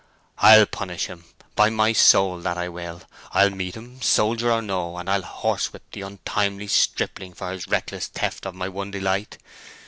[0.39, 3.39] "I'll punish him—by my soul, that will I!
[3.43, 8.07] I'll meet him, soldier or no, and I'll horsewhip the untimely stripling for this reckless
[8.07, 9.37] theft of my one delight.